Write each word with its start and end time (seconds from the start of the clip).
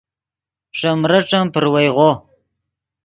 ݰے 0.77 0.91
مریݯن 1.01 1.45
پروئیغو 1.53 2.09